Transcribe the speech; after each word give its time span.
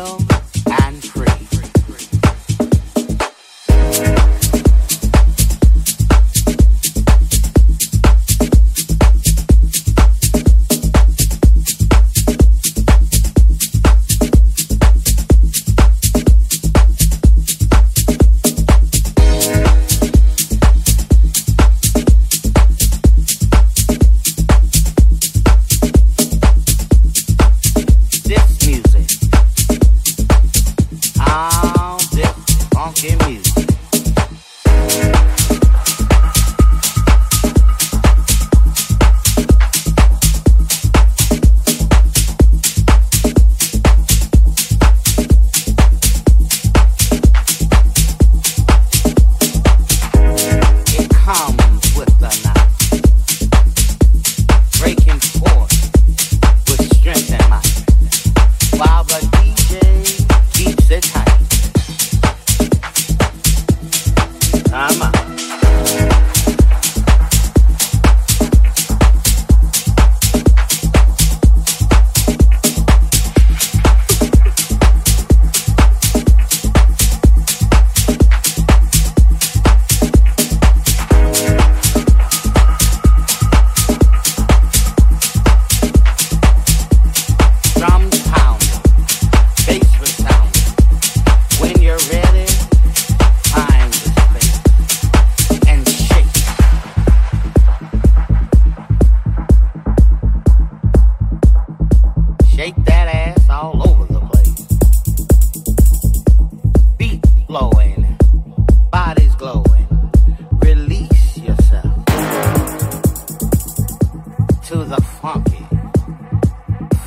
deal. 0.00 0.29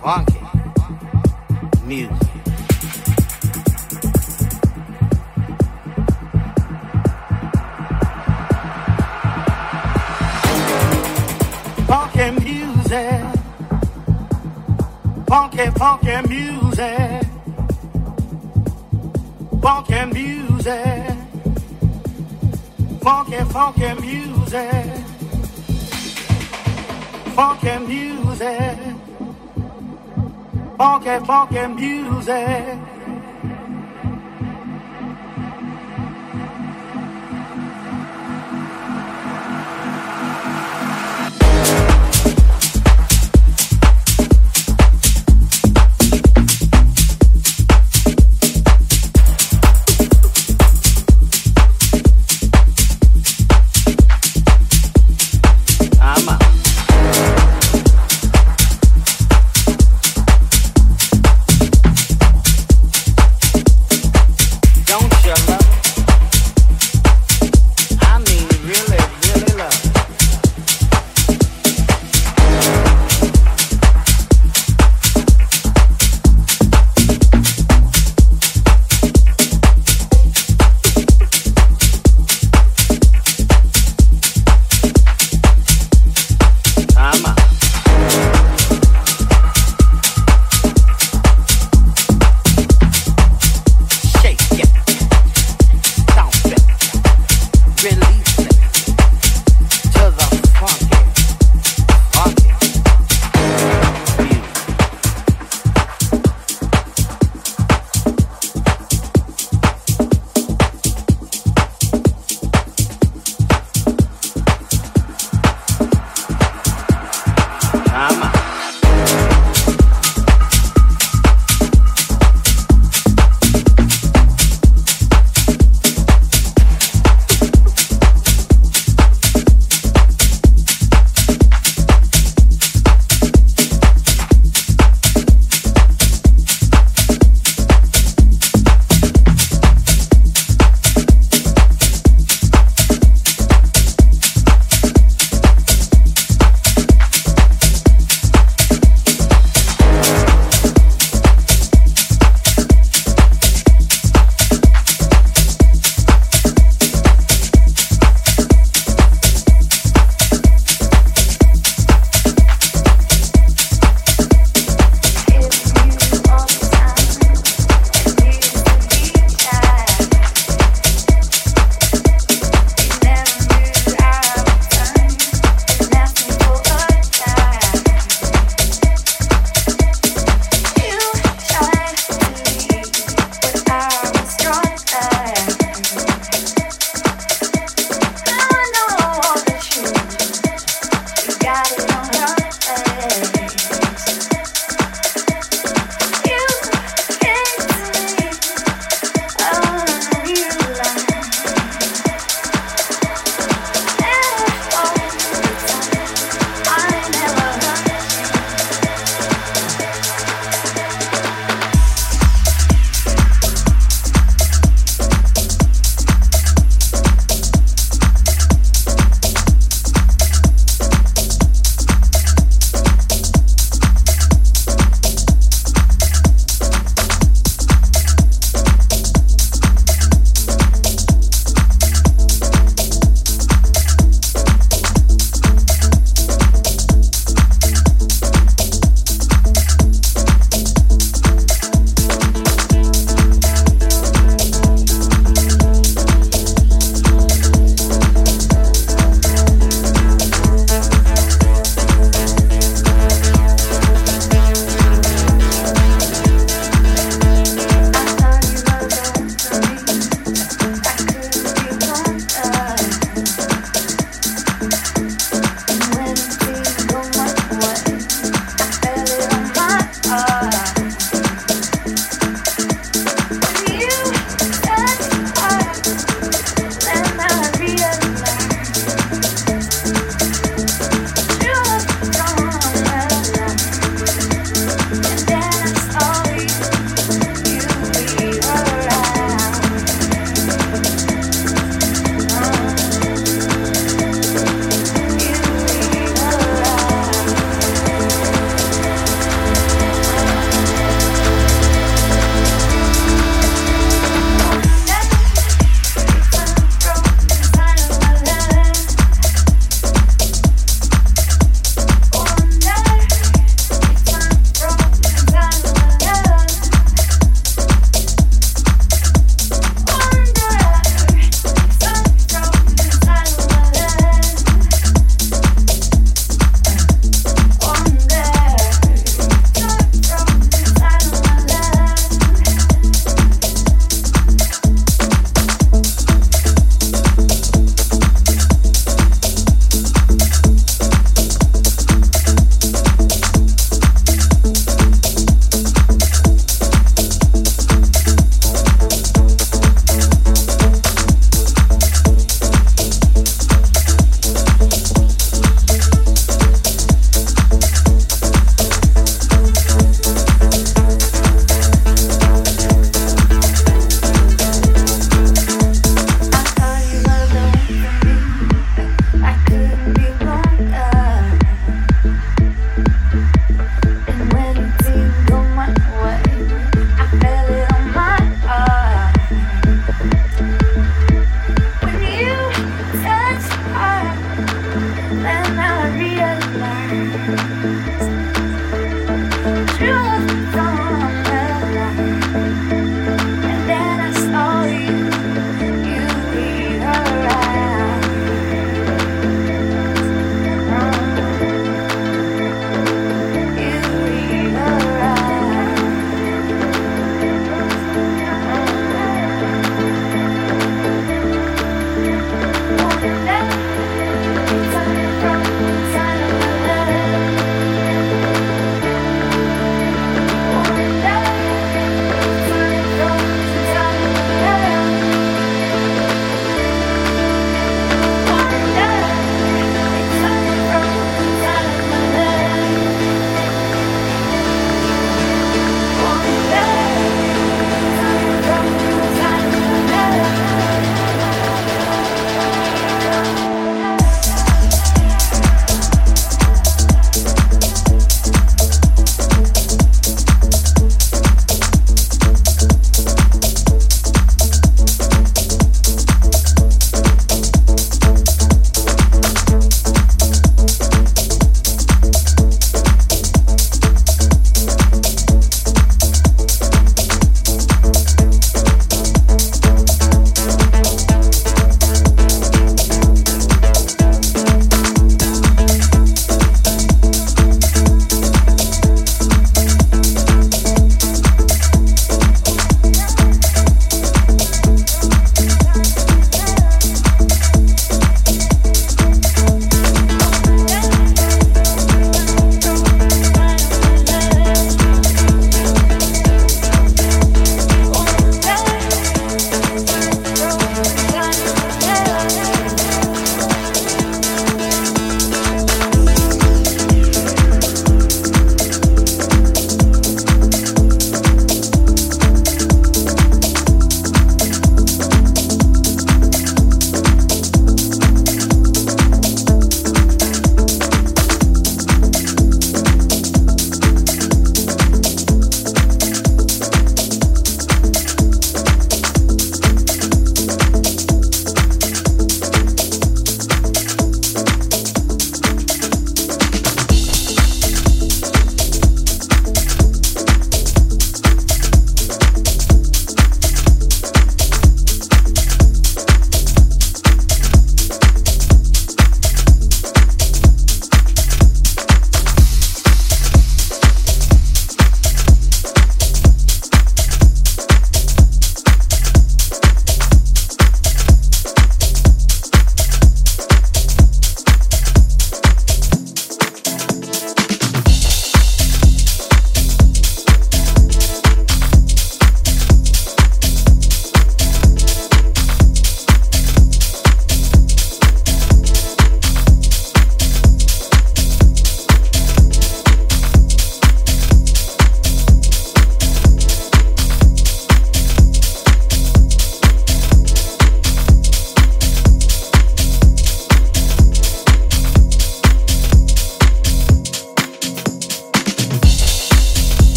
funky 0.00 0.38
music. 1.84 2.12
Funky 11.86 12.30
music. 12.30 13.24
Funky, 15.26 15.66
funky 15.76 16.16
music. 16.28 17.22
Funky 19.60 20.04
music. 20.14 21.16
Funky, 23.00 23.38
funky 23.52 23.94
music. 24.00 24.86
Funky 27.34 27.78
music 27.86 29.07
funky, 30.78 31.18
funky 31.26 31.66
music. 31.66 32.97